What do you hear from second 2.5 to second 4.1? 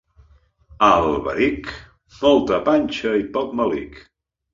panxa i poc melic.